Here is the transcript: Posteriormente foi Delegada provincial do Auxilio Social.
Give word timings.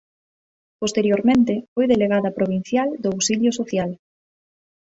Posteriormente 0.81 1.53
foi 1.73 1.85
Delegada 1.89 2.35
provincial 2.37 2.89
do 3.01 3.07
Auxilio 3.15 3.51
Social. 3.59 3.91